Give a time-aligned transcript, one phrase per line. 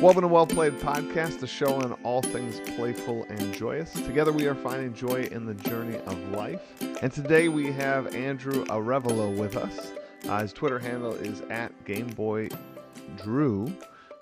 [0.00, 3.92] Welcome to Well Played Podcast, a show on all things playful and joyous.
[3.92, 6.60] Together we are finding joy in the journey of life.
[7.00, 9.92] And today we have Andrew Arevalo with us.
[10.28, 13.72] Uh, his Twitter handle is at GameBoyDrew.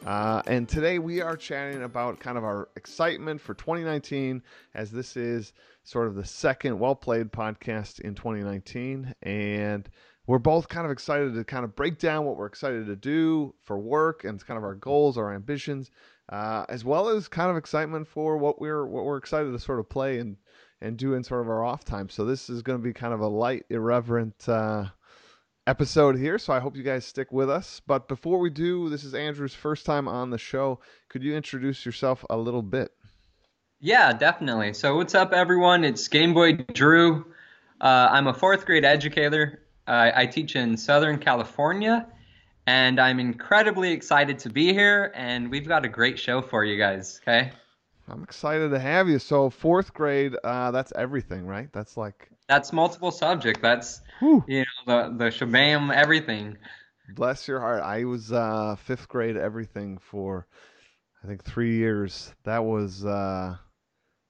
[0.07, 4.43] Uh, and today we are chatting about kind of our excitement for 2019,
[4.75, 5.53] as this is
[5.85, 9.15] sort of the second Well Played podcast in 2019.
[9.23, 9.89] And
[10.27, 13.55] we're both kind of excited to kind of break down what we're excited to do
[13.65, 15.91] for work and kind of our goals, our ambitions,
[16.29, 19.81] uh, as well as kind of excitement for what we're what we're excited to sort
[19.81, 20.37] of play and
[20.81, 22.09] and do in sort of our off time.
[22.09, 24.87] So this is going to be kind of a light, irreverent uh,
[25.67, 26.39] episode here.
[26.39, 27.81] So I hope you guys stick with us.
[27.87, 30.81] But before we do, this is Andrew's first time on the show.
[31.09, 32.91] Could you introduce yourself a little bit?
[33.81, 34.75] Yeah, definitely.
[34.75, 35.85] So what's up, everyone?
[35.85, 37.27] It's Game Boy Drew.
[37.81, 42.07] Uh, I'm a fourth grade educator uh, I teach in Southern California,
[42.67, 45.13] and I'm incredibly excited to be here.
[45.15, 47.21] And we've got a great show for you guys.
[47.23, 47.51] Okay.
[48.09, 49.19] I'm excited to have you.
[49.19, 51.69] So fourth grade, uh, that's everything, right?
[51.73, 53.63] That's like that's multiple subject.
[53.63, 54.45] That's Whew.
[54.47, 56.59] you know the the shabam everything.
[57.15, 57.83] Bless your heart.
[57.83, 60.47] I was uh, fifth grade everything for
[61.23, 62.35] I think three years.
[62.45, 63.57] That was uh,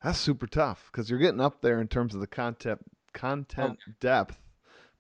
[0.02, 2.80] that's super tough because you're getting up there in terms of the content
[3.12, 3.92] content oh.
[4.00, 4.38] depth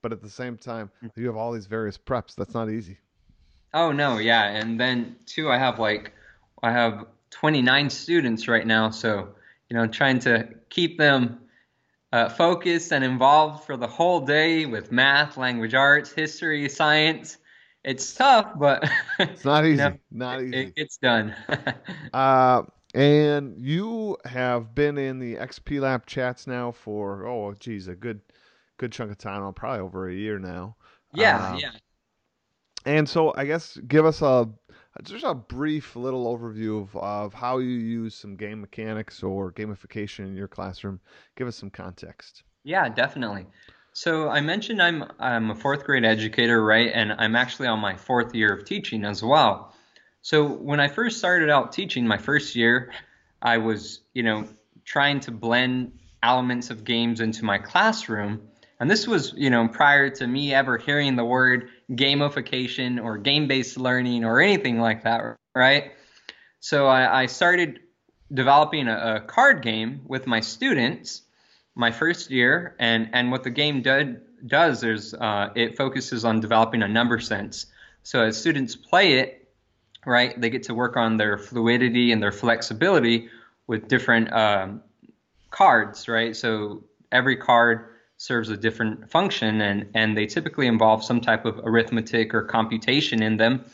[0.02, 1.10] but at the same time, mm.
[1.16, 2.34] you have all these various preps.
[2.34, 2.98] That's not easy.
[3.72, 6.12] Oh no, yeah, and then too, I have like
[6.62, 9.34] I have 29 students right now, so
[9.70, 11.38] you know, trying to keep them
[12.12, 17.38] uh, focused and involved for the whole day with math, language arts, history, science.
[17.82, 19.98] It's tough, but it's not easy.
[20.10, 20.56] not easy.
[20.56, 21.34] It, it's done.
[22.12, 22.62] uh,
[22.94, 28.20] and you have been in the XP Lab chats now for oh geez, a good
[28.82, 30.74] good chunk of time, probably over a year now.
[31.14, 31.70] Yeah, uh, yeah.
[32.84, 34.48] And so I guess give us a
[35.04, 40.26] just a brief little overview of, of how you use some game mechanics or gamification
[40.26, 40.98] in your classroom.
[41.36, 42.42] Give us some context.
[42.64, 43.46] Yeah, definitely.
[43.92, 46.90] So I mentioned I'm I'm a fourth grade educator, right?
[46.92, 49.76] And I'm actually on my fourth year of teaching as well.
[50.22, 52.92] So when I first started out teaching my first year,
[53.40, 54.48] I was, you know,
[54.84, 58.48] trying to blend elements of games into my classroom
[58.82, 63.78] and this was, you know, prior to me ever hearing the word gamification or game-based
[63.78, 65.92] learning or anything like that, right?
[66.58, 67.78] So I, I started
[68.34, 71.22] developing a, a, card game with my students
[71.76, 76.40] my first year, and and what the game did, does is uh, it focuses on
[76.40, 77.66] developing a number sense.
[78.02, 79.48] So as students play it,
[80.04, 83.28] right, they get to work on their fluidity and their flexibility
[83.68, 84.82] with different um,
[85.50, 86.34] cards, right?
[86.34, 86.82] So
[87.12, 87.91] every card
[88.22, 93.20] serves a different function and, and they typically involve some type of arithmetic or computation
[93.20, 93.64] in them.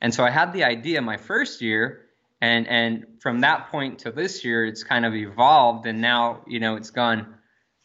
[0.00, 2.04] And so I had the idea my first year
[2.40, 6.60] and and from that point to this year it's kind of evolved and now, you
[6.60, 7.34] know, it's gone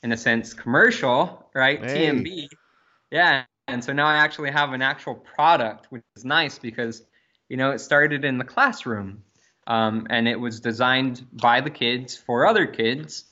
[0.03, 1.83] in a sense commercial, right?
[1.83, 2.11] Hey.
[2.11, 2.47] TMB.
[3.09, 3.45] Yeah.
[3.67, 7.01] And so now I actually have an actual product, which is nice because,
[7.49, 9.23] you know, it started in the classroom.
[9.65, 13.25] Um, and it was designed by the kids for other kids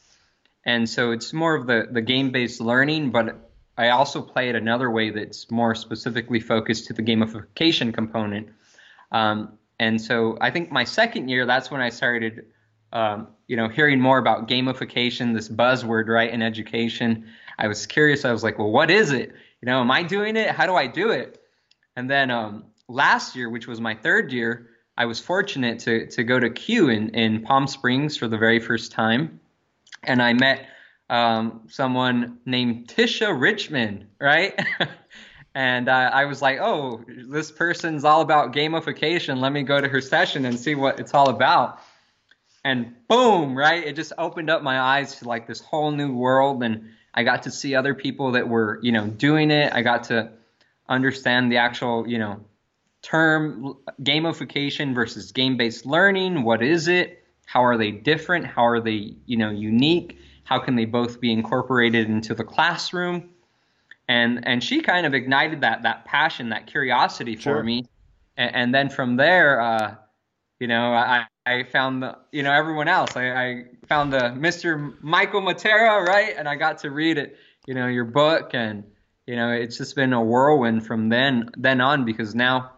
[0.66, 4.56] and so it's more of the, the game based learning, but I also play it
[4.56, 8.50] another way that's more specifically focused to the gamification component.
[9.12, 12.46] Um, and so I think my second year, that's when I started,
[12.94, 17.26] um, you know, hearing more about gamification, this buzzword, right, in education.
[17.58, 18.24] I was curious.
[18.24, 19.30] I was like, well, what is it?
[19.62, 20.52] You know, am I doing it?
[20.52, 21.42] How do I do it?
[21.96, 24.68] And then um, last year, which was my third year,
[24.98, 28.60] I was fortunate to to go to CUE in, in Palm Springs for the very
[28.60, 29.40] first time
[30.04, 30.68] and I met
[31.10, 34.58] um, someone named Tisha Richmond, right?
[35.56, 39.40] and uh, I was like, oh, this person's all about gamification.
[39.40, 41.80] Let me go to her session and see what it's all about.
[42.64, 43.86] And boom, right?
[43.86, 46.64] It just opened up my eyes to like this whole new world.
[46.64, 49.74] And I got to see other people that were, you know, doing it.
[49.74, 50.32] I got to
[50.88, 52.46] understand the actual, you know,
[53.02, 56.44] term gamification versus game based learning.
[56.44, 57.21] What is it?
[57.52, 58.46] How are they different?
[58.46, 60.18] How are they, you know, unique?
[60.46, 63.32] How can they both be incorporated into the classroom?
[64.08, 67.64] And and she kind of ignited that that passion, that curiosity for sure.
[67.64, 67.88] me.
[68.38, 69.96] And, and, then from there, uh,
[70.62, 73.18] you know, I, I found the, you know, everyone else.
[73.18, 74.96] I, I found the Mr.
[75.04, 76.34] Michael Matera, right?
[76.38, 77.36] And I got to read it,
[77.68, 78.86] you know, your book, and
[79.28, 82.72] you know, it's just been a whirlwind from then then on because now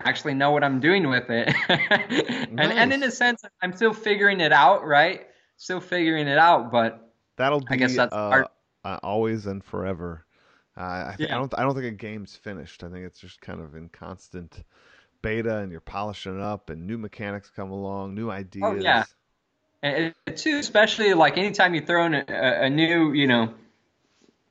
[0.00, 1.54] actually know what I'm doing with it.
[1.68, 2.72] and nice.
[2.72, 5.26] and in a sense, I'm still figuring it out, right?
[5.56, 8.44] Still figuring it out, but that'll be I guess that's uh,
[8.84, 10.24] uh, always and forever.
[10.76, 11.34] Uh, I, yeah.
[11.34, 12.84] I don't I don't think a game's finished.
[12.84, 14.62] I think it's just kind of in constant
[15.22, 18.64] beta and you're polishing it up and new mechanics come along, new ideas.
[18.64, 19.04] Oh yeah.
[19.82, 23.54] And too, especially like anytime you throw in a, a new, you know,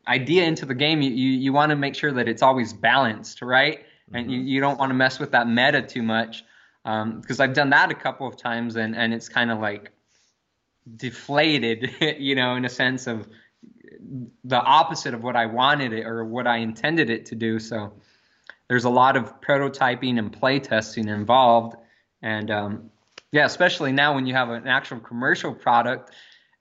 [0.08, 3.42] idea into the game, you, you, you want to make sure that it's always balanced,
[3.42, 3.86] right?
[4.08, 4.16] Mm-hmm.
[4.16, 4.48] And you, mm-hmm.
[4.48, 6.44] you don't want to mess with that meta too much.
[6.84, 9.92] Because um, I've done that a couple of times and, and it's kind of like
[10.96, 13.28] deflated, you know, in a sense of
[14.44, 17.60] the opposite of what I wanted it or what I intended it to do.
[17.60, 17.94] So
[18.68, 21.76] there's a lot of prototyping and play testing involved.
[22.22, 22.92] And um,
[23.32, 26.12] yeah, especially now when you have an actual commercial product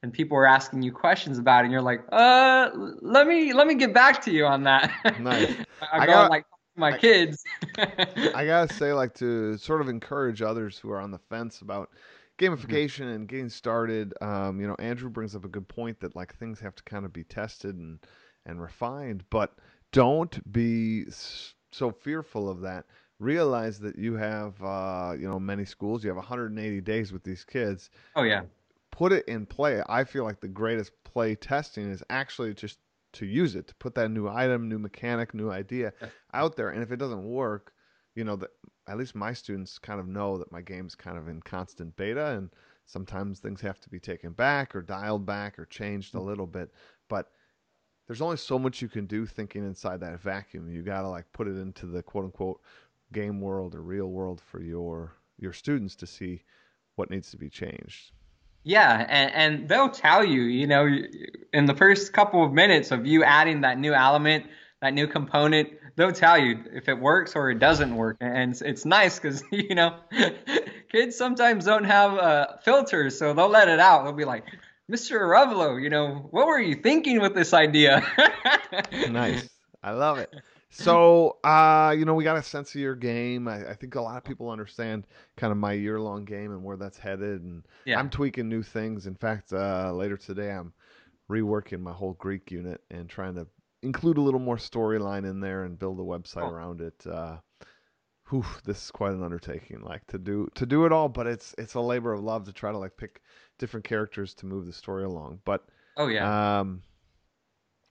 [0.02, 2.70] and people are asking you questions about it and you're like, uh,
[3.00, 4.90] let me let me get back to you on that.
[5.20, 5.54] Nice.
[5.92, 6.44] I got like
[6.76, 7.44] my I, kids.
[7.78, 11.90] I gotta say, like to sort of encourage others who are on the fence about
[12.38, 13.14] gamification mm-hmm.
[13.14, 14.14] and getting started.
[14.20, 17.04] Um, you know, Andrew brings up a good point that like things have to kind
[17.04, 17.98] of be tested and
[18.46, 19.54] and refined, but
[19.92, 21.06] don't be
[21.72, 22.84] so fearful of that.
[23.20, 26.02] Realize that you have uh, you know many schools.
[26.02, 27.90] You have 180 days with these kids.
[28.16, 28.42] Oh yeah.
[28.90, 29.82] Put it in play.
[29.88, 32.78] I feel like the greatest play testing is actually just
[33.14, 35.92] to use it to put that new item, new mechanic, new idea
[36.32, 36.70] out there.
[36.70, 37.72] And if it doesn't work,
[38.14, 38.50] you know that
[38.88, 42.32] at least my students kind of know that my game's kind of in constant beta,
[42.36, 42.50] and
[42.86, 46.26] sometimes things have to be taken back or dialed back or changed a mm.
[46.26, 46.70] little bit.
[47.08, 47.30] But
[48.06, 50.68] there's only so much you can do thinking inside that vacuum.
[50.68, 52.60] You got to like put it into the quote unquote
[53.12, 56.42] game world or real world for your your students to see
[56.96, 58.12] what needs to be changed.
[58.64, 60.88] Yeah, and, and they'll tell you, you know,
[61.52, 64.46] in the first couple of minutes of you adding that new element,
[64.80, 68.16] that new component, they'll tell you if it works or it doesn't work.
[68.20, 69.96] And it's, it's nice because, you know,
[70.90, 74.04] kids sometimes don't have uh, filters, so they'll let it out.
[74.04, 74.44] They'll be like,
[74.90, 75.20] Mr.
[75.20, 78.02] Arevalo, you know, what were you thinking with this idea?
[79.10, 79.48] nice.
[79.82, 80.34] I love it.
[80.74, 83.46] So, uh, you know, we got a sense of your game.
[83.46, 85.06] I, I, think a lot of people understand
[85.36, 87.42] kind of my year long game and where that's headed.
[87.42, 87.98] And yeah.
[87.98, 89.06] I'm tweaking new things.
[89.06, 90.72] In fact, uh, later today, I'm
[91.30, 93.46] reworking my whole Greek unit and trying to
[93.82, 96.50] include a little more storyline in there and build a website oh.
[96.50, 97.06] around it.
[97.06, 97.36] Uh,
[98.30, 101.54] whew, this is quite an undertaking, like to do to do it all, but it's
[101.56, 103.20] it's a labor of love to try to like pick
[103.58, 105.40] different characters to move the story along.
[105.44, 105.64] But
[105.96, 106.82] oh yeah, um,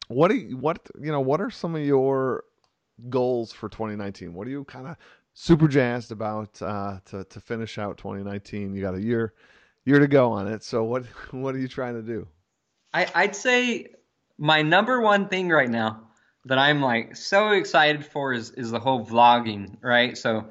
[0.08, 1.22] what do you, what you know?
[1.22, 2.44] What are some of your
[3.10, 4.34] goals for 2019?
[4.34, 4.98] What are you kind of
[5.34, 8.74] super jazzed about uh, to to finish out 2019?
[8.74, 9.34] You got a year
[9.86, 10.64] year to go on it.
[10.64, 12.28] So what what are you trying to do?
[12.94, 13.88] I, I'd say
[14.38, 16.10] my number one thing right now
[16.46, 20.18] that I'm like so excited for is is the whole vlogging, right?
[20.18, 20.46] So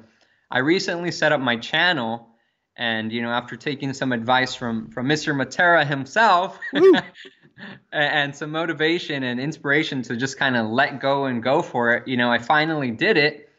[0.49, 2.29] I recently set up my channel
[2.75, 5.33] and you know after taking some advice from from Mr.
[5.33, 6.59] Matera himself
[7.91, 12.07] and some motivation and inspiration to just kind of let go and go for it.
[12.07, 13.49] You know, I finally did it.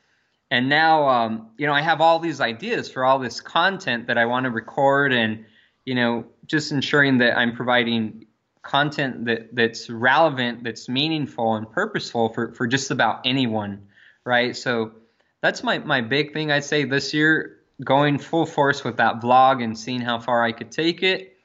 [0.50, 4.18] And now, um, you know, I have all these ideas for all this content that
[4.18, 5.44] I want to record and,
[5.84, 8.26] you know, just ensuring that I'm providing
[8.62, 13.86] content that, that's relevant, that's meaningful and purposeful for, for just about anyone,
[14.24, 14.56] right?
[14.56, 14.92] So
[15.40, 19.62] that's my, my big thing I'd say this year, going full force with that vlog
[19.62, 21.36] and seeing how far I could take it.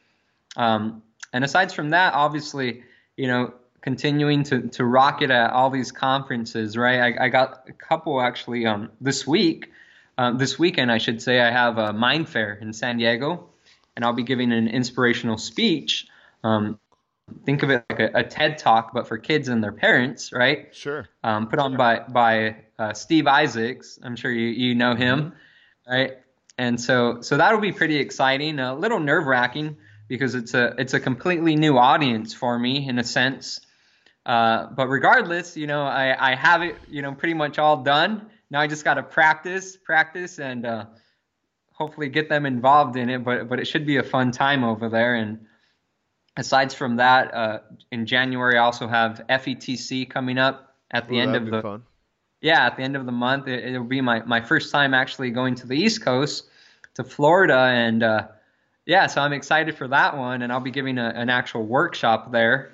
[0.56, 2.84] Um, and aside from that, obviously,
[3.18, 7.18] you know, continuing to, to rock it at all these conferences, right?
[7.18, 9.72] I, I got a couple actually um, this week,
[10.18, 11.40] uh, this weekend, I should say.
[11.40, 13.50] I have a Mind Fair in San Diego,
[13.96, 16.08] and I'll be giving an inspirational speech.
[16.44, 16.80] Um,
[17.46, 20.74] think of it like a, a, TED talk, but for kids and their parents, right?
[20.74, 21.08] Sure.
[21.24, 24.00] Um, put on by by uh, Steve Isaacs.
[24.04, 25.92] I'm sure you you know him, mm-hmm.
[25.92, 26.18] right?
[26.58, 28.60] And so so that'll be pretty exciting.
[28.60, 29.78] A little nerve wracking
[30.10, 33.62] because it's a it's a completely new audience for me in a sense.
[34.26, 38.30] Uh, but regardless, you know, I, I have it, you know, pretty much all done.
[38.52, 40.86] Now I just got to practice, practice, and uh,
[41.72, 43.24] hopefully get them involved in it.
[43.24, 45.16] But but it should be a fun time over there.
[45.16, 45.46] And
[46.36, 47.60] aside from that, uh,
[47.92, 51.84] in January I also have FETC coming up at the Ooh, end of the fun.
[52.42, 53.48] yeah at the end of the month.
[53.48, 56.46] It, will be my my first time actually going to the East Coast
[56.96, 58.28] to Florida and uh,
[58.90, 62.32] yeah, so I'm excited for that one, and I'll be giving a, an actual workshop
[62.32, 62.74] there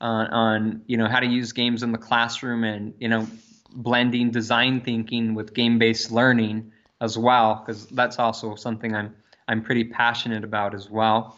[0.00, 3.26] on, on you know how to use games in the classroom and you know
[3.70, 9.14] blending design thinking with game-based learning as well, because that's also something I'm
[9.48, 11.36] I'm pretty passionate about as well.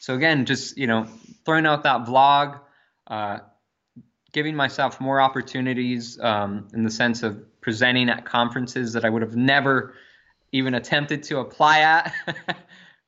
[0.00, 1.06] So again, just you know
[1.44, 2.58] throwing out that vlog,
[3.06, 3.38] uh,
[4.32, 9.22] giving myself more opportunities um, in the sense of presenting at conferences that I would
[9.22, 9.94] have never
[10.50, 12.12] even attempted to apply at.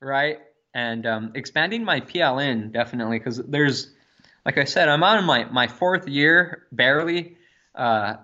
[0.00, 0.38] right?
[0.74, 3.90] And um, expanding my PLN definitely because there's,
[4.44, 7.36] like I said, I'm on my, my fourth year barely.
[7.74, 8.16] Uh,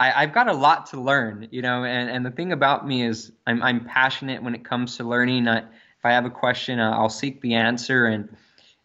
[0.00, 3.06] I, have got a lot to learn, you know, and, and the thing about me
[3.06, 5.46] is I'm, I'm passionate when it comes to learning.
[5.46, 8.28] I, if I have a question, uh, I'll seek the answer and,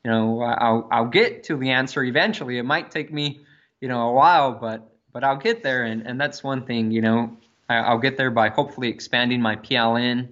[0.04, 2.58] you know, I'll, I'll get to the answer eventually.
[2.58, 3.42] It might take me,
[3.82, 5.84] you know, a while, but, but I'll get there.
[5.84, 7.36] And, and that's one thing, you know,
[7.68, 10.30] I, I'll get there by hopefully expanding my PLN,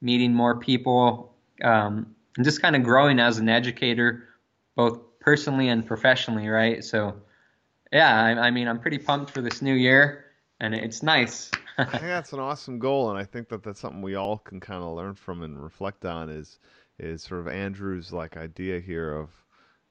[0.00, 4.28] meeting more people, um, and just kind of growing as an educator,
[4.74, 6.84] both personally and professionally, right?
[6.84, 7.16] So,
[7.92, 10.26] yeah, I, I mean, I'm pretty pumped for this new year,
[10.60, 11.50] and it's nice.
[11.78, 14.60] I think that's an awesome goal, and I think that that's something we all can
[14.60, 16.30] kind of learn from and reflect on.
[16.30, 16.58] Is
[16.98, 19.30] is sort of Andrew's like idea here of,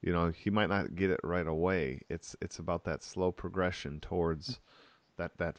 [0.02, 2.00] you know, he might not get it right away.
[2.08, 4.60] It's it's about that slow progression towards
[5.16, 5.58] that that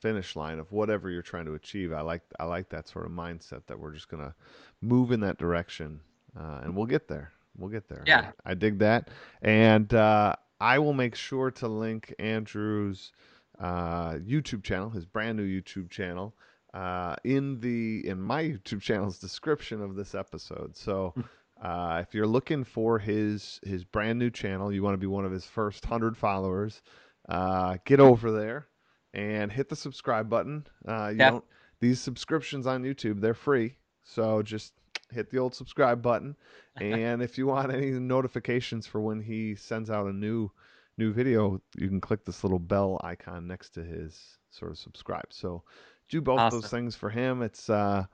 [0.00, 1.92] finish line of whatever you're trying to achieve.
[1.92, 4.34] I like I like that sort of mindset that we're just gonna
[4.80, 6.00] move in that direction,
[6.38, 7.32] uh, and we'll get there.
[7.56, 8.04] We'll get there.
[8.06, 9.10] Yeah, I, I dig that,
[9.42, 13.12] and uh, I will make sure to link Andrew's
[13.58, 16.34] uh, YouTube channel, his brand new YouTube channel,
[16.74, 20.76] uh, in the in my YouTube channel's description of this episode.
[20.76, 21.14] So.
[21.60, 25.24] Uh, if you're looking for his his brand new channel, you want to be one
[25.24, 26.82] of his first hundred followers.
[27.28, 28.68] Uh, get over there
[29.14, 30.66] and hit the subscribe button.
[30.86, 31.30] Uh, you yeah.
[31.30, 31.44] don't
[31.80, 34.74] these subscriptions on YouTube they're free, so just
[35.10, 36.36] hit the old subscribe button.
[36.80, 40.50] and if you want any notifications for when he sends out a new
[40.96, 45.26] new video, you can click this little bell icon next to his sort of subscribe.
[45.30, 45.62] So
[46.08, 46.60] do both awesome.
[46.60, 47.42] those things for him.
[47.42, 48.04] It's uh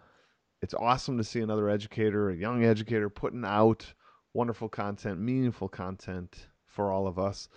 [0.62, 3.92] it's awesome to see another educator, a young educator putting out
[4.32, 7.48] wonderful content, meaningful content for all of us.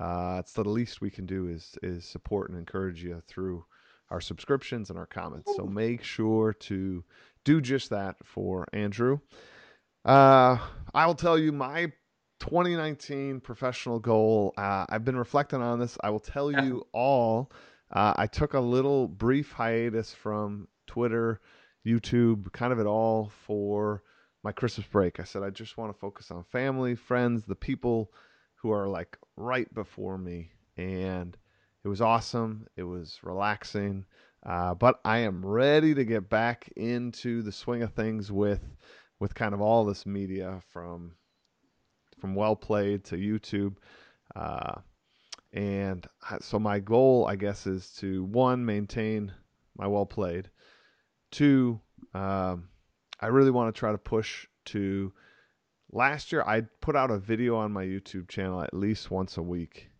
[0.00, 3.64] Uh, it's the least we can do is is support and encourage you through
[4.10, 5.50] our subscriptions and our comments.
[5.56, 7.02] So make sure to
[7.44, 9.20] do just that for Andrew.
[10.04, 10.58] Uh,
[10.92, 11.92] I will tell you my
[12.40, 14.52] 2019 professional goal.
[14.58, 15.96] Uh, I've been reflecting on this.
[16.02, 17.52] I will tell you all.
[17.90, 21.40] Uh, I took a little brief hiatus from Twitter,
[21.86, 24.02] YouTube, kind of it all for
[24.42, 25.20] my Christmas break.
[25.20, 28.12] I said I just want to focus on family, friends, the people
[28.62, 31.36] who are like right before me, and
[31.84, 32.66] it was awesome.
[32.76, 34.06] It was relaxing.
[34.44, 38.62] Uh, but I am ready to get back into the swing of things with
[39.18, 41.12] with kind of all this media from
[42.20, 43.76] from well played to YouTube.
[44.34, 44.80] Uh,
[45.52, 46.06] and
[46.40, 49.32] so my goal, I guess, is to one maintain
[49.76, 50.48] my well played.
[51.30, 51.80] Two,
[52.14, 52.68] um,
[53.20, 55.12] I really want to try to push to.
[55.92, 59.42] Last year, I put out a video on my YouTube channel at least once a
[59.42, 59.90] week,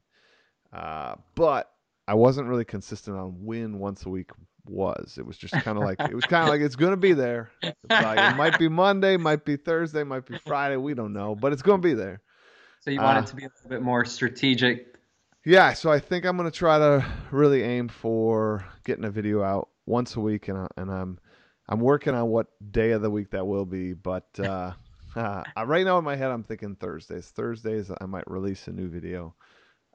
[0.72, 1.70] uh, but
[2.08, 4.30] I wasn't really consistent on when once a week
[4.64, 5.16] was.
[5.18, 7.12] It was just kind of like it was kind of like it's going to be
[7.12, 7.50] there.
[7.90, 10.76] Like, it might be Monday, might be Thursday, might be Friday.
[10.76, 12.22] We don't know, but it's going to be there.
[12.80, 14.96] So you want uh, it to be a little bit more strategic.
[15.44, 19.42] Yeah, so I think I'm going to try to really aim for getting a video
[19.42, 21.18] out once a week, and and I'm
[21.68, 24.26] I'm working on what day of the week that will be, but.
[24.40, 24.72] Uh,
[25.16, 27.28] uh, right now in my head, I'm thinking Thursdays.
[27.28, 29.35] Thursdays, I might release a new video.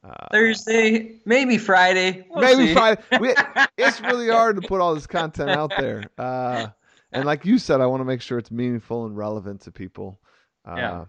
[0.04, 2.26] Uh, Thursday, maybe Friday.
[2.30, 2.74] We'll maybe see.
[2.74, 3.02] Friday.
[3.20, 3.34] We,
[3.78, 6.04] it's really hard to put all this content out there.
[6.18, 6.68] Uh,
[7.12, 10.20] and like you said, I want to make sure it's meaningful and relevant to people.
[10.68, 11.06] Uh, yeah.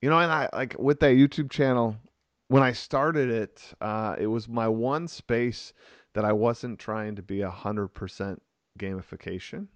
[0.00, 1.96] You know, and I like with that YouTube channel,
[2.48, 5.72] when I started it, uh, it was my one space
[6.14, 8.40] that I wasn't trying to be a hundred percent
[8.78, 9.66] gamification.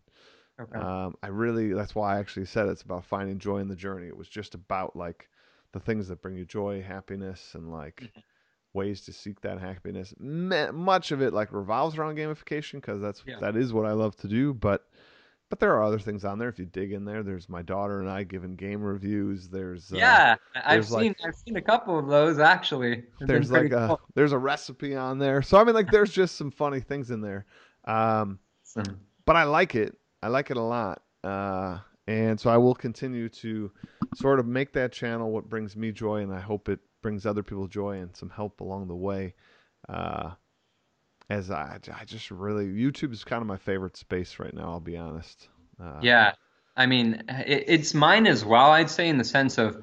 [0.61, 0.79] Okay.
[0.79, 4.07] Um, I really, that's why I actually said it's about finding joy in the journey.
[4.07, 5.29] It was just about like
[5.73, 8.21] the things that bring you joy, happiness, and like mm-hmm.
[8.75, 10.14] ways to seek that happiness.
[10.19, 13.37] much of it like revolves around gamification because that's yeah.
[13.40, 14.52] that is what I love to do.
[14.52, 14.87] But
[15.49, 16.49] but there are other things on there.
[16.49, 19.49] If you dig in there, there's my daughter and I giving game reviews.
[19.49, 23.05] There's uh, yeah, uh, I've seen like, I've seen a couple of those actually.
[23.19, 25.43] They've there's like a there's a recipe on there.
[25.43, 27.47] So I mean, like there's just some funny things in there.
[27.85, 28.38] Um,
[29.25, 29.97] but I like it.
[30.23, 31.03] I like it a lot.
[31.23, 33.71] Uh, and so I will continue to
[34.17, 37.43] sort of make that channel what brings me joy, and I hope it brings other
[37.43, 39.35] people joy and some help along the way.
[39.89, 40.31] Uh,
[41.31, 44.73] as I, I just really YouTube is kind of my favorite space right now.
[44.73, 45.49] I'll be honest.
[45.81, 46.33] Uh, yeah,
[46.77, 48.73] I mean it, it's mine as well.
[48.73, 49.83] I'd say in the sense of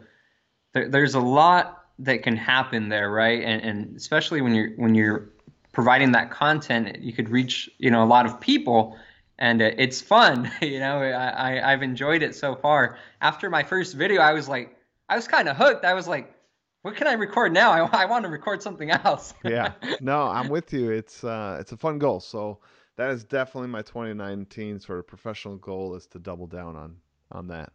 [0.74, 3.41] there, there's a lot that can happen there, right?
[3.41, 5.29] And, and especially when you're when you're
[5.72, 8.98] providing that content, you could reach you know a lot of people
[9.39, 10.51] and it's fun.
[10.62, 12.98] You know, I, I have enjoyed it so far.
[13.22, 14.77] After my first video, I was like,
[15.08, 15.86] I was kind of hooked.
[15.86, 16.34] I was like,
[16.82, 17.72] what can I record now?
[17.72, 19.34] I, I want to record something else.
[19.44, 20.91] yeah, no, I'm with you.
[20.91, 22.20] It's uh, it's a fun goal.
[22.20, 22.60] So
[22.96, 26.98] that is definitely my 2019 sort of professional goal is to double down on
[27.32, 27.72] on that.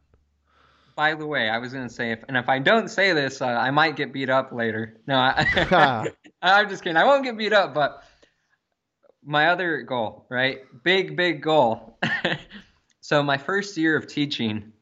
[0.95, 3.41] By the way, I was going to say, if, and if I don't say this,
[3.41, 5.01] uh, I might get beat up later.
[5.07, 6.11] No, I,
[6.43, 6.99] I'm just kidding.
[6.99, 8.03] I won't get beat up, but
[9.25, 10.61] my other goal, right?
[10.83, 11.99] Big, big goal.
[13.01, 14.73] so my first year of teaching,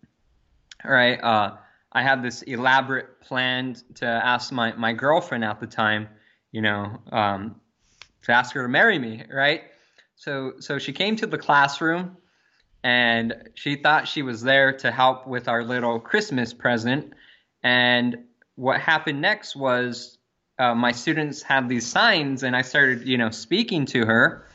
[0.84, 1.56] right, uh,
[1.92, 6.08] I had this elaborate plan to ask my, my girlfriend at the time,
[6.52, 7.60] you know, um,
[8.22, 9.62] to ask her to marry me, right?
[10.16, 12.18] So so she came to the classroom
[12.84, 17.14] and she thought she was there to help with our little Christmas present.
[17.62, 20.18] And what happened next was
[20.60, 24.46] uh, my students had these signs, and I started, you know, speaking to her.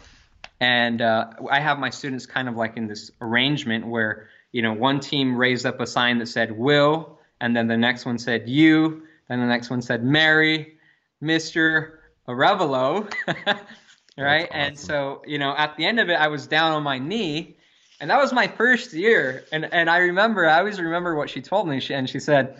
[0.59, 4.71] And uh, I have my students kind of like in this arrangement where, you know,
[4.71, 8.47] one team raised up a sign that said "Will," and then the next one said
[8.47, 10.77] "You," then the next one said "Mary,"
[11.21, 13.11] "Mister," "Arevalo,"
[14.17, 14.45] right?
[14.45, 14.59] Awesome.
[14.61, 17.57] And so, you know, at the end of it, I was down on my knee
[17.99, 19.45] and that was my first year.
[19.51, 21.79] And and I remember, I always remember what she told me.
[21.79, 22.59] She, and she said,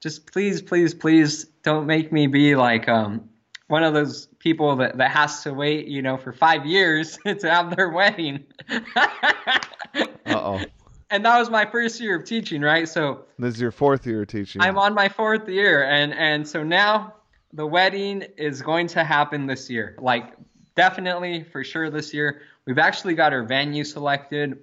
[0.00, 3.28] "Just please, please, please, don't make me be like um
[3.68, 7.50] one of those people that that has to wait, you know, for five years to
[7.50, 8.44] have their wedding."
[8.96, 10.60] uh oh.
[11.08, 12.88] And that was my first year of teaching, right?
[12.88, 14.60] So this is your fourth year of teaching.
[14.60, 17.14] I'm on my fourth year, and and so now
[17.52, 19.96] the wedding is going to happen this year.
[20.00, 20.34] Like
[20.76, 22.42] definitely for sure this year.
[22.66, 24.58] We've actually got our venue selected.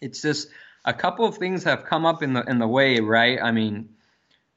[0.00, 0.48] It's just
[0.84, 3.38] a couple of things have come up in the in the way, right?
[3.42, 3.90] I mean,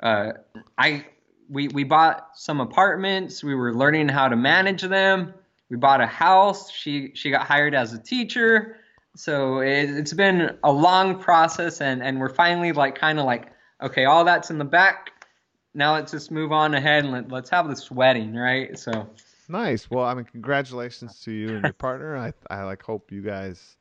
[0.01, 0.31] uh,
[0.77, 1.05] I
[1.49, 3.43] we we bought some apartments.
[3.43, 5.33] We were learning how to manage them.
[5.69, 6.71] We bought a house.
[6.71, 8.77] She she got hired as a teacher.
[9.15, 13.51] So it, it's been a long process, and and we're finally like kind of like
[13.81, 15.11] okay, all that's in the back.
[15.73, 18.77] Now let's just move on ahead and let, let's have this wedding, right?
[18.77, 19.09] So
[19.49, 19.89] Nice.
[19.89, 22.15] Well, I mean, congratulations to you and your partner.
[22.15, 23.75] I I like hope you guys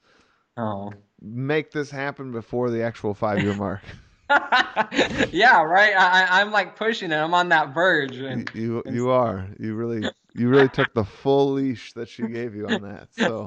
[0.57, 3.83] oh make this happen before the actual five year mark.
[5.33, 5.95] yeah, right.
[5.97, 7.17] I, I'm like pushing it.
[7.17, 8.17] I'm on that verge.
[8.17, 9.49] And, you you are.
[9.59, 13.09] You really you really took the full leash that she gave you on that.
[13.13, 13.47] So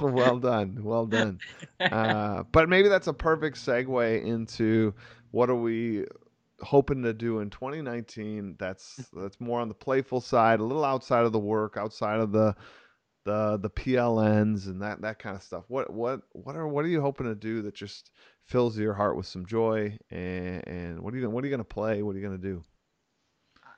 [0.06, 1.40] well done, well done.
[1.80, 4.94] Uh, but maybe that's a perfect segue into
[5.30, 6.04] what are we
[6.60, 11.24] hoping to do in 2019 that's that's more on the playful side a little outside
[11.24, 12.52] of the work outside of the
[13.24, 16.88] the the plns and that that kind of stuff what what what are what are
[16.88, 18.10] you hoping to do that just
[18.48, 21.64] fills your heart with some joy and, and what are you what are you to
[21.64, 22.62] play what are you to do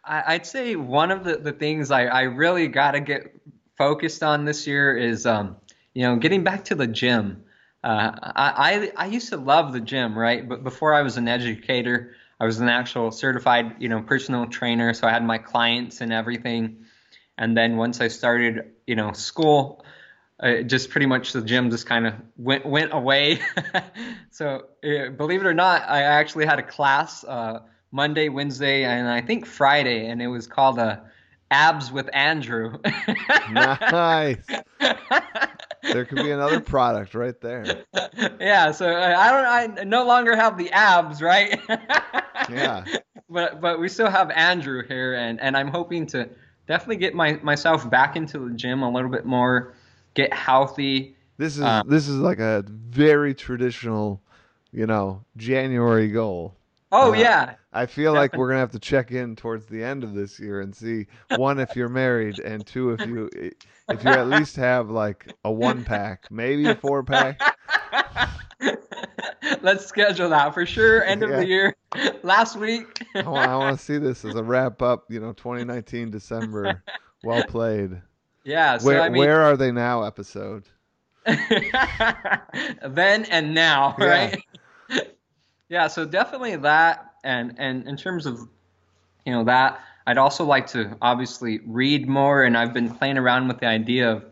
[0.05, 3.41] i'd say one of the, the things i i really got to get
[3.77, 5.57] focused on this year is um
[5.95, 7.45] you know getting back to the gym
[7.83, 10.47] uh, I, I I used to love the gym, right?
[10.47, 14.93] But before I was an educator, I was an actual certified, you know, personal trainer,
[14.93, 16.85] so I had my clients and everything.
[17.39, 19.85] And then once I started, you know, school,
[20.43, 23.41] uh, just pretty much the gym just kind of went went away.
[24.31, 27.61] so uh, believe it or not, I actually had a class uh,
[27.93, 31.01] Monday, Wednesday, and I think Friday, and it was called uh,
[31.51, 32.79] Abs with Andrew.
[33.51, 34.47] nice.
[35.83, 37.85] there could be another product right there.
[38.41, 41.61] Yeah, so I don't I no longer have the abs, right?
[42.49, 42.85] yeah.
[43.29, 46.29] But but we still have Andrew here and and I'm hoping to
[46.67, 49.75] definitely get my myself back into the gym a little bit more,
[50.21, 51.17] get healthy.
[51.39, 54.21] This is um, this is like a very traditional,
[54.73, 56.55] you know, January goal.
[56.93, 57.55] Oh uh, yeah.
[57.73, 60.61] I feel like we're gonna have to check in towards the end of this year
[60.61, 61.07] and see
[61.37, 63.31] one if you're married and two if you
[63.89, 67.41] if you at least have like a one pack, maybe a four pack.
[69.63, 71.05] Let's schedule that for sure.
[71.05, 71.77] End of the year,
[72.23, 73.03] last week.
[73.15, 75.05] I want to see this as a wrap up.
[75.11, 76.83] You know, 2019 December.
[77.23, 78.01] Well played.
[78.45, 78.79] Yeah.
[78.79, 80.03] So, where I mean, where are they now?
[80.03, 80.65] Episode.
[81.27, 84.07] then and now, yeah.
[84.07, 84.45] right?
[85.69, 85.87] yeah.
[85.87, 88.41] So definitely that, and and in terms of,
[89.27, 93.49] you know, that I'd also like to obviously read more, and I've been playing around
[93.49, 94.25] with the idea of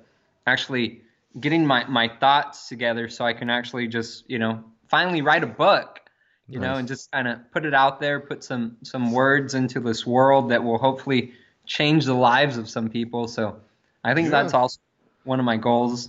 [0.47, 1.03] actually
[1.39, 5.47] getting my, my thoughts together so I can actually just, you know, finally write a
[5.47, 6.01] book,
[6.49, 6.67] you nice.
[6.67, 10.07] know, and just kind of put it out there, put some some words into this
[10.07, 11.33] world that will hopefully
[11.67, 13.29] change the lives of some people.
[13.29, 13.61] So
[14.09, 14.43] I think yeah.
[14.43, 14.79] that's also
[15.25, 16.09] one of my goals.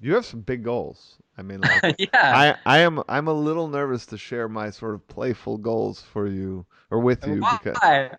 [0.00, 1.16] You have some big goals.
[1.38, 2.08] I mean, like, yeah.
[2.14, 6.26] I, I am I'm a little nervous to share my sort of playful goals for
[6.26, 7.58] you or with you Why?
[7.62, 7.78] because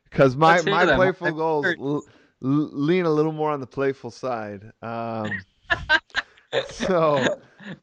[0.10, 0.98] because my my them.
[0.98, 2.04] playful goals l-
[2.42, 4.72] lean a little more on the playful side.
[4.84, 5.44] Um,
[6.70, 7.40] so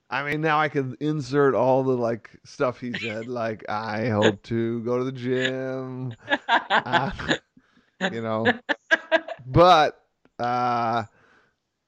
[0.08, 4.42] I mean, now I can insert all the like stuff he said, like I hope
[4.44, 6.14] to go to the gym,
[6.60, 7.10] uh,
[8.12, 8.54] you know.
[9.46, 10.00] But
[10.38, 11.04] uh,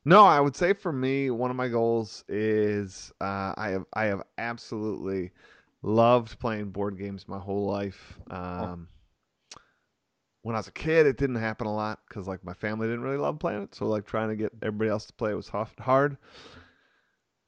[0.05, 4.05] no, I would say for me, one of my goals is uh, I have I
[4.05, 5.33] have absolutely
[5.83, 8.19] loved playing board games my whole life.
[8.31, 8.89] Um,
[10.43, 13.03] when I was a kid, it didn't happen a lot because like my family didn't
[13.03, 13.75] really love playing it.
[13.75, 16.17] So like trying to get everybody else to play it was hard.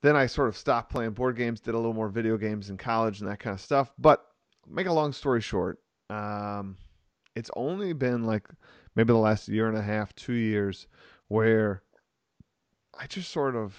[0.02, 2.76] Then I sort of stopped playing board games, did a little more video games in
[2.76, 3.92] college and that kind of stuff.
[3.98, 4.24] But
[4.68, 5.78] make a long story short,
[6.11, 6.76] um,
[7.37, 8.48] it's only been like
[8.98, 10.88] maybe the last year and a half, two years,
[11.28, 11.82] where
[12.98, 13.76] I just sort of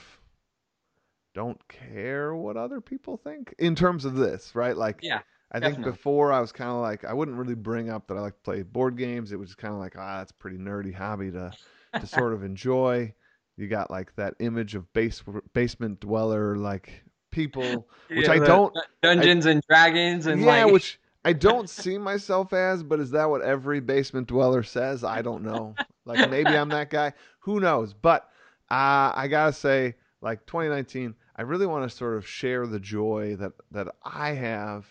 [1.36, 4.78] don't care what other people think in terms of this, right?
[4.78, 5.20] Like, yeah,
[5.52, 8.22] I think before I was kind of like I wouldn't really bring up that I
[8.22, 9.34] like to play board games.
[9.34, 11.52] It was kind of like ah, that's a pretty nerdy hobby to
[12.00, 13.14] to sort of enjoy.
[13.58, 15.22] You got like that image of base
[15.54, 20.72] basement dweller like people, which yeah, I don't Dungeons I, and Dragons and yeah, like...
[20.72, 22.84] which I don't see myself as.
[22.84, 25.04] But is that what every basement dweller says?
[25.04, 25.76] I don't know.
[26.06, 27.14] like maybe I'm that guy.
[27.40, 27.94] Who knows?
[27.94, 28.24] But
[28.70, 33.36] uh, I gotta say, like 2019, I really want to sort of share the joy
[33.38, 34.88] that that I have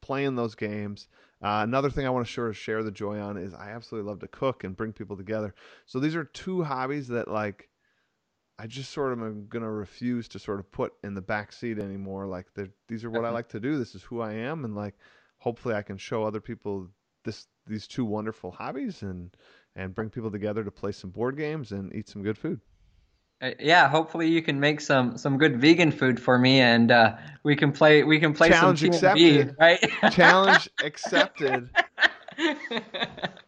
[0.00, 1.08] playing those games.
[1.42, 4.08] Uh, another thing I want to sort of share the joy on is I absolutely
[4.08, 5.54] love to cook and bring people together.
[5.86, 7.68] So these are two hobbies that like
[8.58, 11.78] I just sort of am gonna refuse to sort of put in the back seat
[11.78, 12.26] anymore.
[12.26, 12.46] Like
[12.86, 13.78] these are what I like to do.
[13.78, 14.94] This is who I am, and like
[15.42, 16.88] hopefully I can show other people
[17.24, 19.30] this these two wonderful hobbies and
[19.74, 22.60] and bring people together to play some board games and eat some good food.
[23.40, 27.16] Uh, yeah, hopefully you can make some some good vegan food for me, and uh,
[27.42, 29.56] we can play we can play Challenge some accepted.
[29.58, 29.80] right?
[30.12, 31.70] Challenge accepted.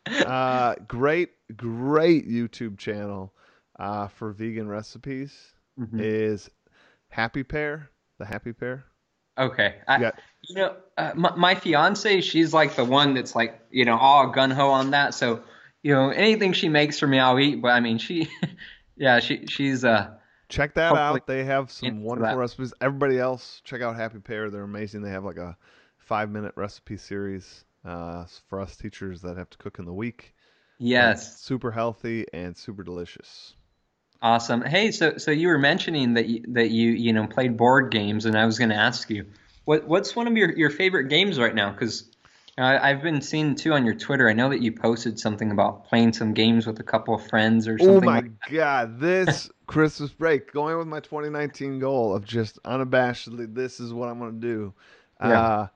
[0.06, 3.32] Uh, great, great YouTube channel
[3.78, 5.34] uh, for vegan recipes
[5.80, 5.98] mm-hmm.
[5.98, 6.50] is
[7.08, 8.84] Happy Pear, the Happy Pear.
[9.36, 13.60] Okay, I, got, you know, uh, my, my fiance, she's like the one that's like
[13.70, 15.14] you know all gun ho on that.
[15.14, 15.42] So
[15.82, 17.60] you know anything she makes for me, I'll eat.
[17.60, 18.28] But I mean, she
[18.96, 20.14] yeah, she she's uh
[20.48, 21.26] check that out.
[21.26, 22.72] They have some wonderful recipes.
[22.80, 24.50] Everybody else, check out Happy Pear.
[24.50, 25.02] They're amazing.
[25.02, 25.56] They have like a
[25.98, 30.34] five minute recipe series uh, for us teachers that have to cook in the week.
[30.78, 33.54] Yes, super healthy and super delicious.
[34.24, 34.62] Awesome.
[34.62, 38.24] Hey, so so you were mentioning that you, that you you know played board games,
[38.24, 39.26] and I was going to ask you,
[39.66, 41.70] what what's one of your your favorite games right now?
[41.70, 42.08] Because
[42.56, 44.30] I've been seeing too on your Twitter.
[44.30, 47.68] I know that you posted something about playing some games with a couple of friends
[47.68, 47.96] or something.
[47.96, 53.54] Oh my like god, this Christmas break, going with my 2019 goal of just unabashedly,
[53.54, 54.74] this is what I'm going to do.
[55.20, 55.38] Yeah.
[55.38, 55.66] Uh,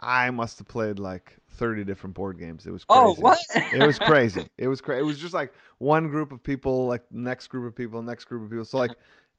[0.00, 2.66] I must have played like 30 different board games.
[2.66, 3.18] It was oh, crazy.
[3.18, 3.38] Oh, what?
[3.74, 4.48] it was crazy.
[4.56, 5.00] It was crazy.
[5.00, 8.44] It was just like one group of people, like next group of people, next group
[8.44, 8.64] of people.
[8.64, 8.92] So like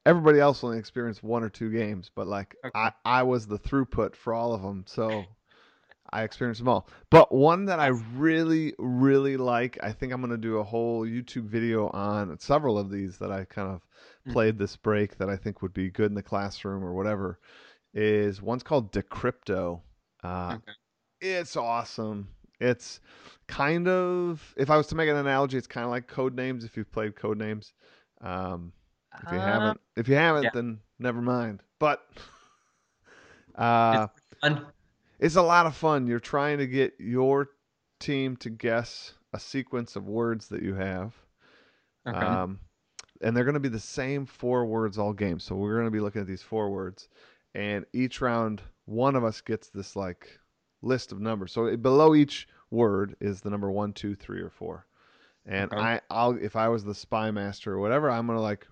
[0.05, 2.71] everybody else only experienced one or two games, but like okay.
[2.75, 4.83] I, I was the throughput for all of them.
[4.87, 5.25] So
[6.13, 6.87] I experienced them all.
[7.09, 11.05] But one that I really, really like, I think I'm going to do a whole
[11.05, 13.81] YouTube video on several of these that I kind of
[14.25, 14.33] hmm.
[14.33, 17.39] played this break that I think would be good in the classroom or whatever.
[17.93, 19.81] Is one's called Decrypto.
[20.23, 20.71] Uh, okay.
[21.21, 22.27] It's awesome.
[22.59, 22.99] It's
[23.47, 26.63] kind of, if I was to make an analogy, it's kind of like Codenames.
[26.63, 27.71] If you've played Codenames,
[28.21, 28.71] um,
[29.23, 30.49] if you haven't, if you haven't, yeah.
[30.53, 31.61] then never mind.
[31.79, 32.05] But
[33.55, 34.07] uh,
[35.19, 36.07] it's a lot of fun.
[36.07, 37.49] You're trying to get your
[37.99, 41.13] team to guess a sequence of words that you have.
[42.07, 42.17] Okay.
[42.17, 42.59] Um,
[43.21, 45.39] and they're going to be the same four words all game.
[45.39, 47.07] So we're going to be looking at these four words,
[47.53, 50.39] and each round, one of us gets this like
[50.81, 51.51] list of numbers.
[51.51, 54.85] So below each word is the number one, two, three, or four.
[55.45, 55.81] And okay.
[55.81, 58.67] I, I'll if I was the spy master or whatever, I'm gonna like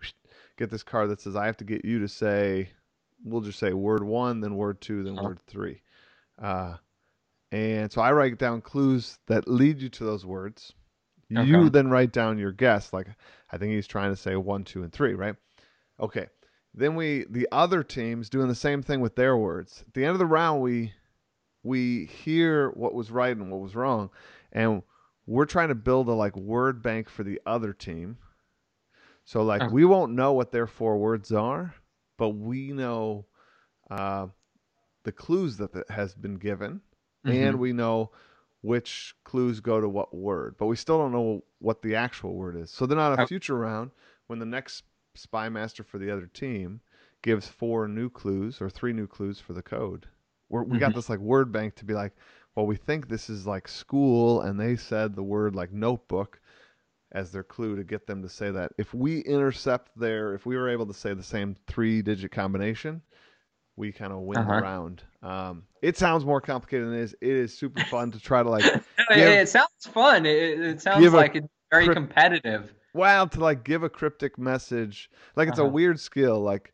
[0.58, 2.69] get this card that says I have to get you to say,
[3.23, 5.82] we'll just say word one, then word two, then word three.
[6.39, 6.75] Uh,
[7.51, 10.73] and so I write down clues that lead you to those words.
[11.32, 11.47] Okay.
[11.47, 12.93] You then write down your guess.
[12.93, 13.08] Like
[13.51, 15.36] I think he's trying to say one, two, and three, right?
[15.99, 16.27] Okay.
[16.73, 19.84] Then we the other teams doing the same thing with their words.
[19.88, 20.93] At the end of the round, we
[21.63, 24.10] we hear what was right and what was wrong,
[24.51, 24.84] and
[25.25, 28.17] we're trying to build a like word bank for the other team.
[29.25, 29.71] So like okay.
[29.71, 31.75] we won't know what their four words are,
[32.17, 33.25] but we know
[33.89, 34.27] uh,
[35.03, 36.82] the clues that has been given,
[37.25, 37.32] mm-hmm.
[37.32, 38.12] and we know
[38.62, 42.55] which clues go to what word, but we still don't know what the actual word
[42.58, 42.71] is.
[42.71, 43.91] So then on a future round,
[44.27, 44.84] when the next
[45.19, 46.82] spy master for the other team
[47.21, 50.08] gives four new clues or three new clues for the code,
[50.49, 50.79] we're, we mm-hmm.
[50.79, 52.13] got this like word bank to be like,
[52.55, 56.39] well, we think this is like school, and they said the word like notebook
[57.12, 58.71] as their clue to get them to say that.
[58.77, 63.01] If we intercept their, if we were able to say the same three digit combination,
[63.75, 64.55] we kind of win uh-huh.
[64.55, 65.03] the round.
[65.23, 67.15] Um, it sounds more complicated than it is.
[67.21, 68.63] It is super fun to try to like.
[68.63, 68.84] give,
[69.17, 70.25] it sounds fun.
[70.25, 72.73] It, it sounds like it's very competitive.
[72.93, 75.67] Well, to like give a cryptic message, like it's uh-huh.
[75.67, 76.39] a weird skill.
[76.41, 76.73] Like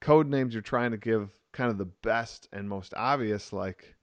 [0.00, 3.52] code names, you're trying to give kind of the best and most obvious.
[3.52, 3.94] Like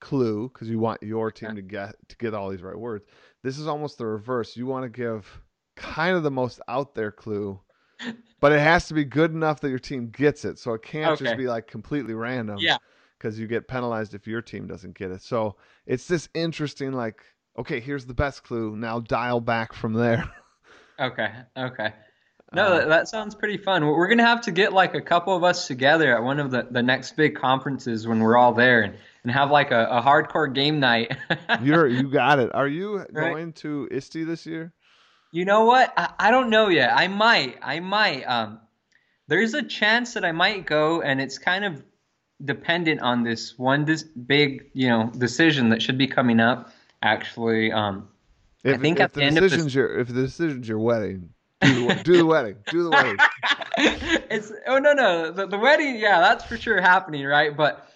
[0.00, 3.04] clue because you want your team to get to get all these right words.
[3.42, 4.56] This is almost the reverse.
[4.56, 5.40] You want to give
[5.76, 7.60] kind of the most out there clue,
[8.40, 10.58] but it has to be good enough that your team gets it.
[10.58, 11.24] So it can't Okay.
[11.24, 12.58] just be like completely random.
[12.58, 12.78] Yeah.
[13.18, 15.22] Because you get penalized if your team doesn't get it.
[15.22, 15.56] So
[15.86, 17.20] it's this interesting, like,
[17.58, 18.76] okay, here's the best clue.
[18.76, 20.30] Now dial back from there.
[20.98, 21.30] Okay.
[21.56, 21.92] Okay.
[22.52, 23.84] No, Uh, that, that sounds pretty fun.
[23.84, 26.50] We're we're gonna have to get like a couple of us together at one of
[26.50, 30.02] the, the next big conferences when we're all there and, and have like a, a
[30.02, 31.14] hardcore game night.
[31.62, 32.50] You're you got it.
[32.54, 33.06] Are you Right.
[33.12, 34.72] going to ISTE this year?
[35.30, 35.92] You know what?
[35.96, 36.90] I, I don't know yet.
[36.94, 37.58] I might.
[37.60, 38.22] I might.
[38.24, 38.60] Um,
[39.26, 41.84] there's a chance that I might go, and it's kind of
[42.42, 46.72] dependent on this one this big, you know, decision that should be coming up.
[47.02, 48.08] Actually, um,
[48.64, 50.78] I If, think if at the the end of this- your if the decision's your
[50.78, 52.56] wedding, do the, do the wedding.
[52.70, 53.16] Do the wedding.
[53.78, 57.88] it's oh no no the, the wedding yeah that's for sure happening right but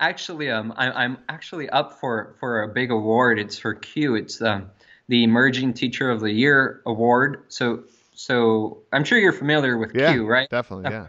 [0.00, 4.40] actually um I, I'm actually up for for a big award it's for CUE it's
[4.40, 4.70] um
[5.08, 10.14] the Emerging Teacher of the Year award so so I'm sure you're familiar with Yeah,
[10.14, 10.90] CUE right definitely.
[10.90, 11.08] Yeah.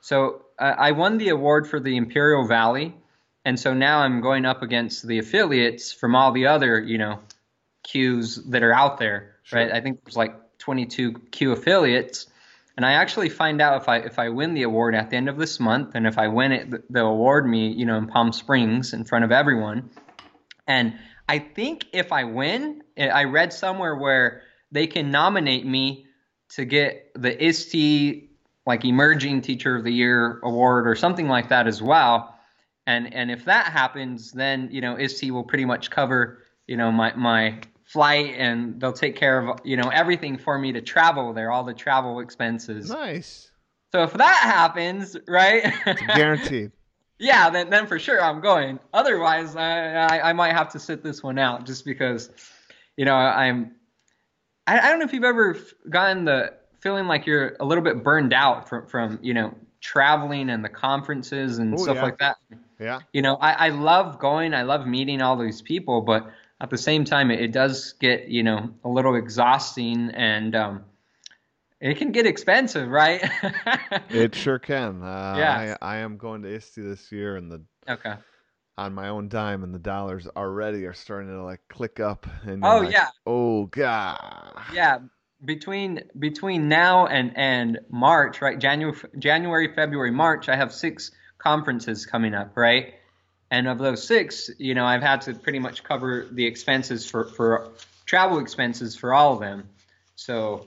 [0.00, 2.94] so uh, I won the award for the Imperial Valley,
[3.44, 7.20] and so now I'm going up against the affiliates from all the other, you know,
[7.84, 9.60] CUEs that are out there, Sure.
[9.60, 9.72] right?
[9.72, 12.26] I think there's like 22 CUE affiliates,
[12.76, 15.28] and I actually find out if I if I win the award at the end
[15.28, 18.32] of this month, and if I win it, they'll award me, you know, in Palm
[18.32, 19.90] Springs in front of everyone.
[20.66, 26.06] And I think if I win, I I read somewhere where they can nominate me
[26.50, 28.28] to get the ISTE
[28.66, 32.34] like emerging teacher of the year award or something like that as well.
[32.86, 36.92] And and if that happens, then you know ISTE will pretty much cover you know
[36.92, 41.32] my my flight and they'll take care of you know everything for me to travel
[41.32, 42.90] there, all the travel expenses.
[42.90, 43.50] Nice.
[43.92, 45.72] So if that happens, right?
[46.14, 46.70] Guaranteed.
[47.18, 48.78] yeah, then then for sure I'm going.
[48.92, 52.30] Otherwise, I, I I might have to sit this one out just because,
[52.96, 53.72] you know, I'm.
[54.66, 55.56] I, I don't know if you've ever
[55.88, 60.50] gotten the feeling like you're a little bit burned out from from you know traveling
[60.50, 62.02] and the conferences and Oh, stuff yeah.
[62.02, 62.36] like that.
[62.78, 63.00] Yeah.
[63.12, 66.78] You know, I, I love going, I love meeting all these people, but at the
[66.78, 70.84] same time, it, it does get you know a little exhausting and um,
[71.80, 73.22] it can get expensive, right?
[74.10, 75.02] It sure can.
[75.02, 75.76] Uh, Yeah.
[75.80, 78.14] I, I am going to ISTE this year, and the okay.
[78.76, 82.26] on my own dime, and the dollars already are starting to like click up.
[82.44, 83.08] And Oh like, yeah.
[83.26, 84.62] Oh god.
[84.72, 84.98] Yeah,
[85.44, 88.58] between between now and and March, right?
[88.58, 90.48] January, January, February, March.
[90.48, 92.94] I have six conferences coming up, right?
[93.50, 97.24] And of those six, you know, I've had to pretty much cover the expenses for
[97.24, 97.70] for
[98.04, 99.68] travel expenses for all of them.
[100.16, 100.66] So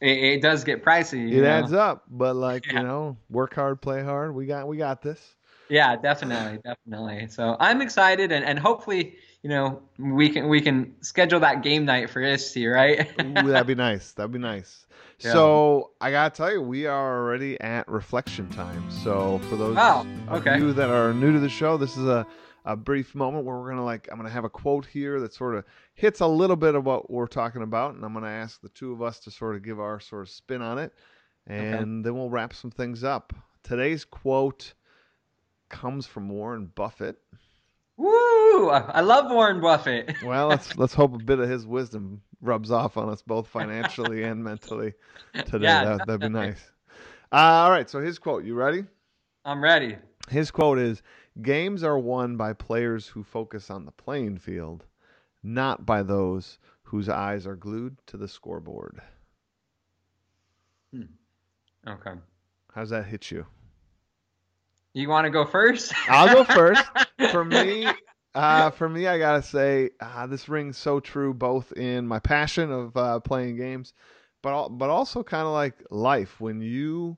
[0.00, 1.28] it, it does get pricey.
[1.28, 1.48] You It know?
[1.48, 2.80] adds up, but like Yeah.
[2.80, 4.34] you know, work hard, play hard.
[4.34, 5.34] We got we got this.
[5.68, 7.28] Yeah, definitely, definitely.
[7.28, 11.84] So I'm excited, and, and hopefully, you know, we can we can schedule that game
[11.84, 13.10] night for ISTE, right?
[13.20, 14.12] Ooh, that'd be nice.
[14.12, 14.86] That'd be nice.
[15.18, 15.32] Yeah.
[15.32, 18.90] So I gotta tell you, we are already at reflection time.
[18.90, 22.26] So for those Oh, of you that are new to the show, this is a,
[22.64, 25.54] a brief moment where we're gonna like I'm gonna have a quote here that sort
[25.56, 28.68] of hits a little bit of what we're talking about, and I'm gonna ask the
[28.68, 30.92] two of us to sort of give our sort of spin on it,
[31.48, 33.32] and then we'll wrap some things up.
[33.64, 34.74] Today's quote
[35.68, 37.16] comes from Warren Buffett.
[37.96, 38.70] Woo!
[38.70, 40.14] I love Warren Buffett.
[40.24, 44.24] Well, let's let's hope a bit of his wisdom rubs off on us both financially
[44.24, 44.94] and mentally
[45.46, 45.64] today.
[45.64, 46.60] Yeah, that, that'd be nice.
[47.32, 48.44] Uh, all right, so his quote.
[48.44, 48.84] You ready?
[49.44, 49.96] I'm ready.
[50.30, 51.02] His quote is
[51.40, 54.84] Games are won by players who focus on the playing field,
[55.42, 59.00] not by those whose eyes are glued to the scoreboard.
[60.92, 61.04] Hmm.
[61.88, 62.12] Okay.
[62.74, 63.46] How's that hit you?
[64.94, 65.92] You want to go first?
[66.08, 66.84] I'll go first.
[67.30, 67.86] For me,
[68.34, 72.72] uh, for me, I gotta say uh, this rings so true, both in my passion
[72.72, 73.92] of uh, playing games,
[74.42, 76.40] but but also kind of like life.
[76.40, 77.16] When you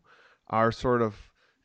[0.48, 1.16] are sort of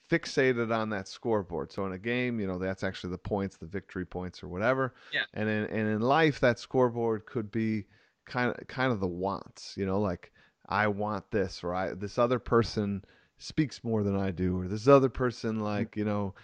[0.09, 1.71] fixated on that scoreboard.
[1.71, 4.93] So in a game, you know that's actually the points, the victory points, or whatever.
[5.13, 5.23] Yeah.
[5.33, 7.85] And in and in life, that scoreboard could be
[8.25, 9.73] kind of kind of the wants.
[9.75, 10.31] You know, like
[10.67, 13.03] I want this, or I this other person
[13.39, 16.35] speaks more than I do, or this other person like you know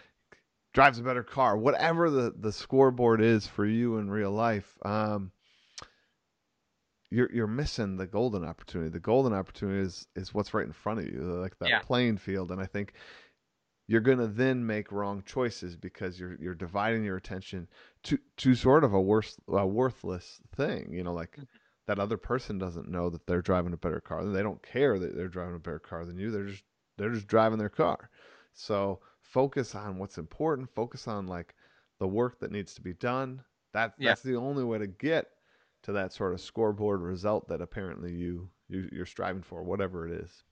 [0.74, 4.78] drives a better car, whatever the the scoreboard is for you in real life.
[4.84, 5.32] Um,
[7.12, 8.90] you're you're missing the golden opportunity.
[8.90, 11.80] The golden opportunity is is what's right in front of you, like that Yeah.
[11.80, 12.52] playing field.
[12.52, 12.94] And I think
[13.88, 17.68] you're gonna then make wrong choices because you're you're dividing your attention
[18.04, 20.92] to to sort of a worse a worthless thing.
[20.92, 21.38] You know, like
[21.88, 24.26] that other person doesn't know that they're driving a better car.
[24.26, 26.32] They don't care that they're driving a better car than you.
[26.32, 26.64] They're just
[26.98, 28.10] they're just driving their car.
[28.54, 30.70] So focus on what's important.
[30.74, 31.54] Focus on like
[32.00, 33.42] the work that needs to be done.
[33.74, 34.10] That Yeah.
[34.12, 35.28] that's the only way to get
[35.84, 40.22] to that sort of scoreboard result that apparently you, you you're striving for, whatever it
[40.24, 40.44] is.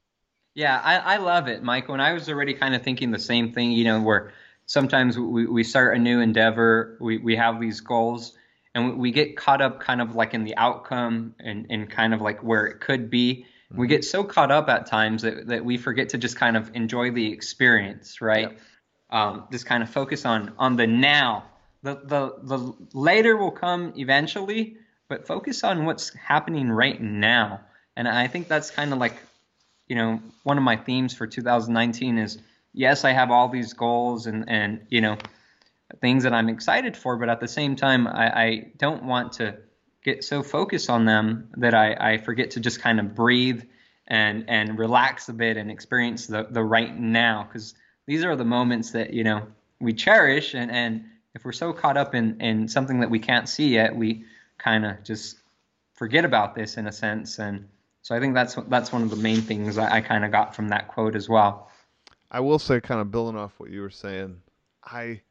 [0.55, 1.93] Yeah, I, I love it, Michael.
[1.93, 4.33] And I was already kind of thinking the same thing, you know, where
[4.67, 8.37] sometimes we, we start a new endeavor, we, we have these goals,
[8.75, 12.13] and we, we get caught up kind of like in the outcome and, and kind
[12.13, 13.45] of like where it could be.
[13.75, 16.71] We get so caught up at times that, that we forget to just kind of
[16.75, 18.51] enjoy the experience, right?
[18.51, 18.59] Yep.
[19.09, 21.45] Um, just kind of focus on on the now.
[21.81, 24.77] The, the the later will come eventually,
[25.09, 27.61] but focus on what's happening right now.
[27.95, 29.15] And I think that's kind of like
[29.87, 32.39] you know, one of my themes for 2019 is
[32.73, 35.17] yes, I have all these goals and, and you know,
[36.01, 39.57] things that I'm excited for, but at the same time, I, I don't want to
[40.03, 43.63] get so focused on them that I, I forget to just kind of breathe
[44.07, 47.43] and, and relax a bit and experience the, the right now.
[47.43, 47.73] Because
[48.05, 49.47] these are the moments that, you know,
[49.79, 50.53] we cherish.
[50.53, 53.95] And, and if we're so caught up in, in something that we can't see yet,
[53.95, 54.25] we
[54.57, 55.37] kind of just
[55.93, 57.39] forget about this in a sense.
[57.39, 57.67] And,
[58.03, 60.53] so I think that's that's one of the main things I, I kind of got
[60.53, 61.71] from that quote as well.
[62.29, 64.41] I will say, kind of building off what you were saying,
[64.83, 65.21] I,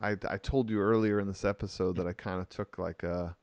[0.00, 3.36] I, I told you earlier in this episode that I kind of took like a,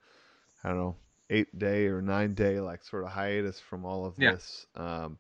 [0.63, 0.97] I don't know,
[1.29, 4.35] eight day or nine day like sort of hiatus from all of Yeah.
[4.35, 4.65] this.
[4.75, 5.19] Um,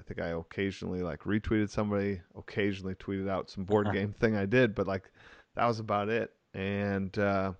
[0.00, 3.92] I think I occasionally like retweeted somebody, occasionally tweeted out some board Uh-huh.
[3.92, 5.10] game thing I did, but like
[5.56, 6.32] that was about it.
[6.54, 7.52] And uh,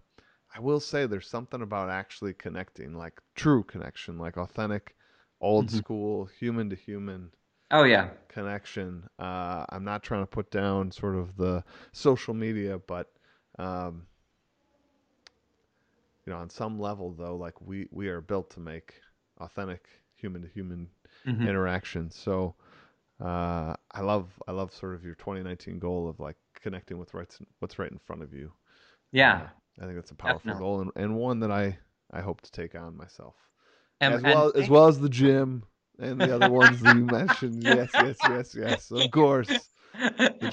[0.54, 4.96] I will say there's something about actually connecting, like true connection, like authentic,
[5.40, 5.72] old Mhm.
[5.72, 7.32] school, human to human
[7.70, 9.08] Oh yeah, connection.
[9.18, 13.12] Uh, I'm not trying to put down sort of the social media, but
[13.58, 14.07] um,
[16.28, 19.00] you know, on some level though, like we we are built to make
[19.40, 20.90] authentic human to human
[21.24, 21.48] Mhm.
[21.48, 22.10] interaction.
[22.10, 22.54] So
[23.24, 27.38] uh, I love I love sort of your 2019 goal of like connecting with what's
[27.60, 28.52] what's right in front of you.
[29.12, 29.40] yeah.
[29.40, 29.46] Uh,
[29.80, 30.62] I think that's a powerful Definitely.
[30.64, 31.78] goal and, and one that I
[32.12, 33.36] I hope to take on myself
[34.00, 35.64] And, as well and as well as the gym
[35.98, 37.64] and the other ones that you mentioned.
[37.66, 38.90] Yes, yes, yes, yes.
[38.90, 39.70] Of course.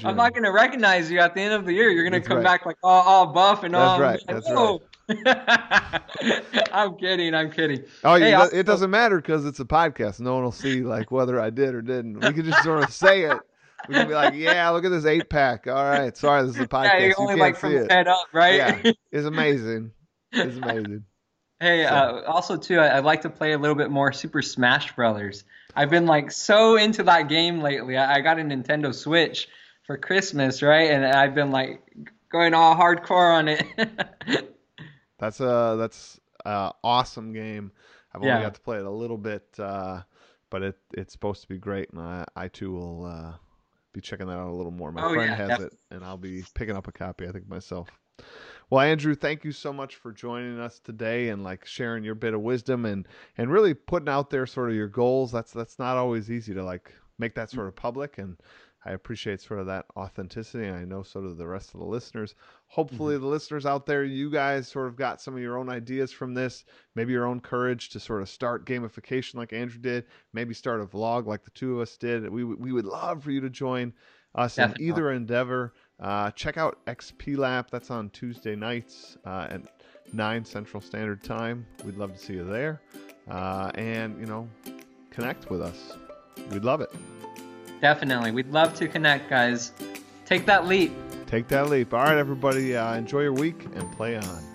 [0.05, 1.89] I'm not gonna recognize you at the end of the year.
[1.89, 2.43] You're gonna come right.
[2.43, 3.81] back like all, all buff and all.
[3.81, 4.01] That's all.
[4.01, 4.81] right, like, that's "Whoa."
[6.71, 7.33] I'm kidding.
[7.35, 7.83] I'm kidding.
[8.03, 10.19] Oh, Hey, you, it doesn't matter because it's a podcast.
[10.19, 12.19] No one will see like whether I did or didn't.
[12.19, 13.37] We can just sort of say it.
[13.87, 16.61] We can be like, "Yeah, look at this eight pack." All right, sorry, this is
[16.61, 16.85] a podcast.
[16.85, 17.91] Yeah, you you only can't like see from it.
[17.91, 18.55] head up, right?
[18.55, 19.91] Yeah, it's amazing.
[20.31, 21.03] It's amazing.
[21.59, 24.41] Hey, So- uh, also too, I, I'd like to play a little bit more Super
[24.41, 25.43] Smash Brothers.
[25.75, 27.95] I've been like so into that game lately.
[27.97, 29.47] I, I got a Nintendo Switch
[29.85, 30.89] for Christmas, right?
[30.89, 31.81] And I've been like
[32.31, 34.51] going all hardcore on it.
[35.17, 37.71] That's a that's a awesome game.
[38.13, 38.41] I've only Yeah.
[38.41, 40.01] got to play it a little bit, uh,
[40.49, 43.33] but it it's supposed to be great, and I, I too will uh,
[43.93, 44.91] be checking that out a little more.
[44.91, 47.27] My Oh, friend yeah, has def- it, and I'll be picking up a copy.
[47.27, 47.89] I think myself.
[48.69, 52.33] Well, Andrew, thank you so much for joining us today and like sharing your bit
[52.33, 55.31] of wisdom and and really putting out there sort of your goals.
[55.31, 58.37] That's that's not always easy to like make that sort of public and
[58.85, 61.85] I appreciate sort of that authenticity and I know sort of the rest of the
[61.85, 62.35] listeners.
[62.67, 66.11] Hopefully the listeners out there, you guys sort of got some of your own ideas
[66.11, 70.53] from this, maybe your own courage to sort of start gamification like Andrew did, maybe
[70.53, 72.29] start a vlog like the two of us did.
[72.29, 73.91] We would- we would love for you to join
[74.35, 74.85] us Definitely.
[74.85, 75.73] in either endeavor.
[75.99, 77.71] Uh, check out XP Lap.
[77.71, 79.61] That's on Tuesday nights uh, at
[80.13, 81.65] 9 Central Standard Time.
[81.85, 82.81] We'd love to see you there.
[83.29, 84.47] Uh, and, you know,
[85.09, 85.93] connect with us.
[86.51, 86.91] We'd love it.
[87.85, 88.31] Definitely.
[88.31, 89.71] We'd love to connect, guys.
[90.25, 90.91] Take that leap.
[91.27, 91.93] Take that leap.
[91.93, 92.75] All right, everybody.
[92.75, 94.54] Uh, enjoy your week and play on.